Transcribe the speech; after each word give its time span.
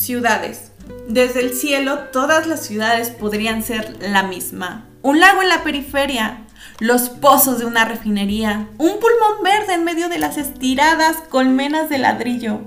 Ciudades. 0.00 0.72
Desde 1.08 1.40
el 1.40 1.52
cielo, 1.52 1.98
todas 2.10 2.46
las 2.46 2.64
ciudades 2.64 3.10
podrían 3.10 3.62
ser 3.62 3.98
la 4.00 4.22
misma. 4.22 4.86
Un 5.02 5.20
lago 5.20 5.42
en 5.42 5.50
la 5.50 5.62
periferia, 5.62 6.46
los 6.78 7.10
pozos 7.10 7.58
de 7.58 7.66
una 7.66 7.84
refinería, 7.84 8.66
un 8.78 8.92
pulmón 8.98 9.44
verde 9.44 9.74
en 9.74 9.84
medio 9.84 10.08
de 10.08 10.18
las 10.18 10.38
estiradas 10.38 11.18
colmenas 11.28 11.90
de 11.90 11.98
ladrillo, 11.98 12.60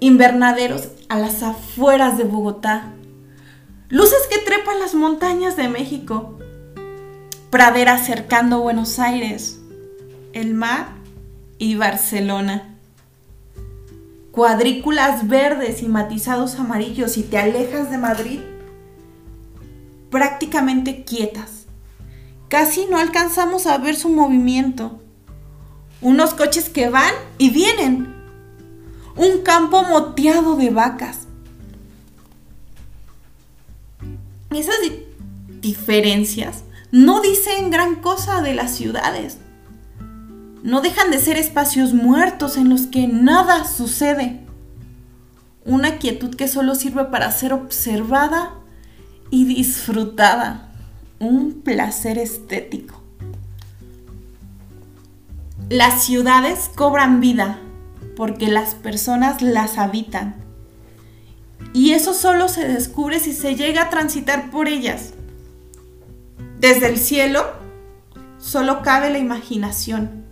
invernaderos 0.00 0.88
a 1.10 1.18
las 1.18 1.42
afueras 1.42 2.16
de 2.16 2.24
Bogotá, 2.24 2.94
luces 3.90 4.26
que 4.30 4.38
trepan 4.38 4.80
las 4.80 4.94
montañas 4.94 5.58
de 5.58 5.68
México, 5.68 6.38
praderas 7.50 8.06
cercando 8.06 8.60
Buenos 8.60 8.98
Aires, 8.98 9.60
el 10.32 10.54
mar 10.54 10.88
y 11.58 11.74
Barcelona. 11.74 12.77
Cuadrículas 14.38 15.26
verdes 15.26 15.82
y 15.82 15.88
matizados 15.88 16.60
amarillos 16.60 17.16
y 17.16 17.24
te 17.24 17.38
alejas 17.38 17.90
de 17.90 17.98
Madrid 17.98 18.38
prácticamente 20.12 21.02
quietas. 21.02 21.66
Casi 22.46 22.86
no 22.86 22.98
alcanzamos 22.98 23.66
a 23.66 23.78
ver 23.78 23.96
su 23.96 24.08
movimiento. 24.10 25.00
Unos 26.00 26.34
coches 26.34 26.68
que 26.68 26.88
van 26.88 27.12
y 27.38 27.50
vienen. 27.50 28.14
Un 29.16 29.42
campo 29.42 29.82
moteado 29.82 30.54
de 30.54 30.70
vacas. 30.70 31.26
Esas 34.50 34.76
diferencias 35.60 36.62
no 36.92 37.22
dicen 37.22 37.70
gran 37.72 37.96
cosa 37.96 38.40
de 38.40 38.54
las 38.54 38.70
ciudades. 38.70 39.38
No 40.62 40.80
dejan 40.80 41.10
de 41.10 41.18
ser 41.18 41.36
espacios 41.36 41.94
muertos 41.94 42.56
en 42.56 42.68
los 42.68 42.86
que 42.86 43.06
nada 43.06 43.64
sucede. 43.64 44.40
Una 45.64 45.98
quietud 45.98 46.34
que 46.34 46.48
solo 46.48 46.74
sirve 46.74 47.04
para 47.04 47.30
ser 47.30 47.52
observada 47.52 48.54
y 49.30 49.44
disfrutada. 49.44 50.72
Un 51.20 51.62
placer 51.62 52.18
estético. 52.18 53.02
Las 55.68 56.04
ciudades 56.04 56.70
cobran 56.74 57.20
vida 57.20 57.58
porque 58.16 58.48
las 58.48 58.74
personas 58.74 59.42
las 59.42 59.78
habitan. 59.78 60.36
Y 61.72 61.92
eso 61.92 62.14
solo 62.14 62.48
se 62.48 62.66
descubre 62.66 63.20
si 63.20 63.32
se 63.32 63.54
llega 63.54 63.82
a 63.82 63.90
transitar 63.90 64.50
por 64.50 64.66
ellas. 64.66 65.12
Desde 66.58 66.88
el 66.88 66.96
cielo 66.96 67.44
solo 68.38 68.82
cabe 68.82 69.10
la 69.10 69.18
imaginación. 69.18 70.27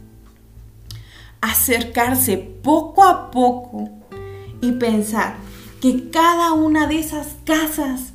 Acercarse 1.41 2.37
poco 2.39 3.05
a 3.05 3.31
poco 3.31 3.91
y 4.61 4.73
pensar 4.73 5.37
que 5.81 6.11
cada 6.11 6.53
una 6.53 6.87
de 6.87 6.99
esas 6.99 7.37
casas 7.45 8.13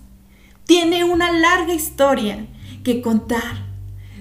tiene 0.66 1.04
una 1.04 1.32
larga 1.32 1.74
historia 1.74 2.48
que 2.84 3.02
contar. 3.02 3.70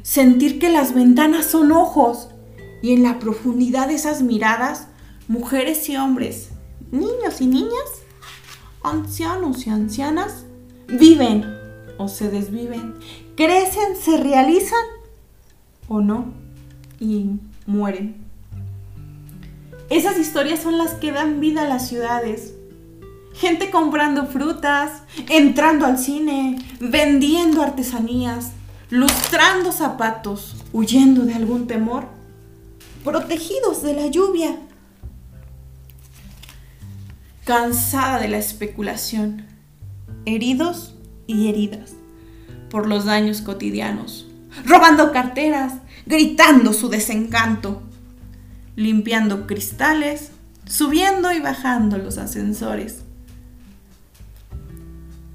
Sentir 0.03 0.59
que 0.59 0.69
las 0.69 0.95
ventanas 0.95 1.47
son 1.47 1.73
ojos 1.73 2.31
y 2.83 2.93
en 2.93 3.03
la 3.03 3.19
profundidad 3.19 3.89
de 3.89 3.95
esas 3.95 4.23
miradas, 4.23 4.89
mujeres 5.29 5.89
y 5.89 5.97
hombres, 5.97 6.51
niños 6.91 7.41
y 7.41 7.47
niñas, 7.47 8.03
ancianos 8.83 9.67
y 9.67 9.71
ancianas, 9.71 10.45
viven 10.89 11.45
o 11.99 12.09
se 12.09 12.31
desviven, 12.31 12.95
crecen, 13.37 13.97
se 13.97 14.17
realizan 14.17 14.85
o 15.89 16.01
no 16.01 16.33
y 16.99 17.31
mueren. 17.67 18.30
Esas 19.91 20.19
historias 20.19 20.61
son 20.61 20.79
las 20.79 20.93
que 20.93 21.11
dan 21.11 21.41
vida 21.41 21.63
a 21.63 21.69
las 21.69 21.89
ciudades. 21.89 22.55
Gente 23.35 23.71
comprando 23.71 24.27
frutas, 24.27 25.03
entrando 25.29 25.85
al 25.85 25.99
cine, 25.99 26.59
vendiendo 26.79 27.61
artesanías, 27.61 28.53
lustrando 28.89 29.73
zapatos, 29.73 30.65
huyendo 30.73 31.25
de 31.25 31.35
algún 31.35 31.67
temor, 31.67 32.07
protegidos 33.03 33.83
de 33.83 33.95
la 33.95 34.07
lluvia. 34.07 34.61
Cansada 37.45 38.21
de 38.21 38.29
la 38.29 38.39
especulación, 38.39 39.45
heridos 40.25 40.95
y 41.27 41.49
heridas 41.49 41.95
por 42.71 42.87
los 42.87 43.07
daños 43.07 43.41
cotidianos, 43.41 44.29
robando 44.65 45.11
carteras, 45.11 45.75
gritando 46.07 46.73
su 46.73 46.89
desencanto, 46.89 47.83
limpiando 48.81 49.47
cristales, 49.47 50.31
subiendo 50.65 51.33
y 51.33 51.39
bajando 51.39 51.99
los 51.99 52.17
ascensores. 52.17 53.03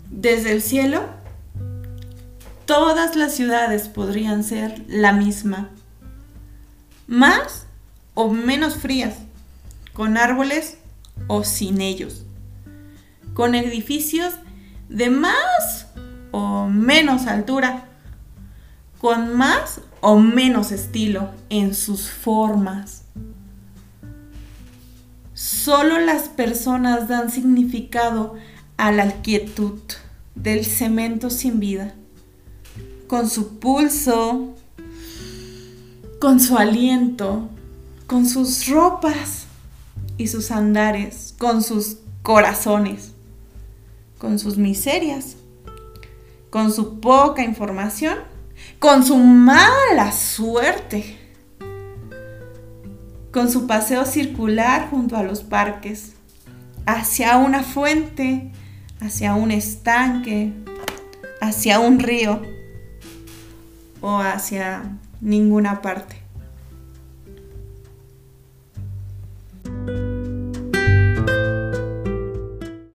Desde 0.09 0.51
el 0.51 0.63
cielo, 0.63 1.03
todas 2.65 3.15
las 3.15 3.35
ciudades 3.35 3.87
podrían 3.87 4.43
ser 4.43 4.83
la 4.87 5.13
misma, 5.13 5.69
más 7.05 7.67
o 8.15 8.31
menos 8.31 8.77
frías, 8.77 9.13
con 9.93 10.17
árboles 10.17 10.79
o 11.27 11.43
sin 11.43 11.81
ellos, 11.81 12.25
con 13.35 13.53
edificios 13.53 14.33
de 14.89 15.11
más 15.11 15.85
o 16.31 16.67
menos 16.67 17.27
altura, 17.27 17.85
con 18.97 19.35
más 19.37 19.81
o 20.01 20.17
menos 20.17 20.71
estilo 20.71 21.29
en 21.49 21.75
sus 21.75 22.09
formas. 22.09 23.03
Solo 25.35 25.99
las 25.99 26.29
personas 26.29 27.07
dan 27.07 27.29
significado 27.29 28.33
a 28.77 28.91
la 28.91 29.21
quietud 29.21 29.79
del 30.33 30.65
cemento 30.65 31.29
sin 31.29 31.59
vida, 31.59 31.93
con 33.07 33.29
su 33.29 33.59
pulso, 33.59 34.55
con 36.19 36.39
su 36.39 36.57
aliento, 36.57 37.47
con 38.07 38.25
sus 38.25 38.67
ropas 38.67 39.45
y 40.17 40.27
sus 40.27 40.49
andares, 40.49 41.35
con 41.37 41.61
sus 41.61 41.97
corazones 42.23 43.11
con 44.17 44.39
sus 44.39 44.57
miserias, 44.57 45.35
con 46.49 46.73
su 46.73 46.99
poca 46.99 47.43
información, 47.43 48.17
con 48.79 49.05
su 49.05 49.17
mala 49.17 50.11
suerte, 50.11 51.17
con 53.35 53.51
su 53.51 53.67
paseo 53.67 54.05
circular 54.05 54.89
junto 54.89 55.17
a 55.17 55.23
los 55.23 55.43
parques, 55.43 56.13
hacia 56.85 57.35
una 57.35 57.63
fuente, 57.63 58.53
hacia 59.01 59.35
un 59.35 59.51
estanque, 59.51 60.53
hacia 61.41 61.81
un 61.81 61.99
río 61.99 62.41
o 63.99 64.19
hacia 64.19 64.83
ninguna 65.19 65.81
parte. 65.81 66.24